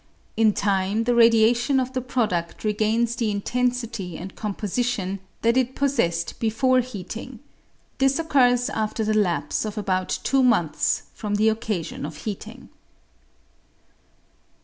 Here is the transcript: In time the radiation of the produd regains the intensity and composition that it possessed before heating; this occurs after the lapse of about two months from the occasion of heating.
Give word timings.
In 0.35 0.51
time 0.53 1.03
the 1.03 1.13
radiation 1.13 1.79
of 1.79 1.93
the 1.93 2.01
produd 2.01 2.63
regains 2.63 3.15
the 3.15 3.29
intensity 3.29 4.17
and 4.17 4.35
composition 4.35 5.19
that 5.43 5.57
it 5.57 5.75
possessed 5.75 6.39
before 6.39 6.79
heating; 6.79 7.39
this 7.99 8.17
occurs 8.17 8.67
after 8.71 9.03
the 9.03 9.13
lapse 9.13 9.63
of 9.63 9.77
about 9.77 10.09
two 10.23 10.41
months 10.41 11.03
from 11.13 11.35
the 11.35 11.49
occasion 11.49 12.03
of 12.03 12.17
heating. 12.25 12.69